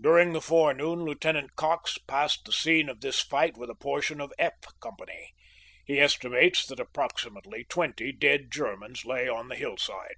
[0.00, 4.18] Dur ing the forenoon Lieutenant Cox passed the scene of this fight with a portion
[4.18, 5.34] of F Company.
[5.84, 10.16] He estimates that approximately twenty dead Germans lay on the hillside.